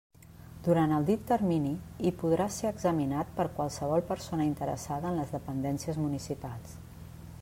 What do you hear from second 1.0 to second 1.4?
dit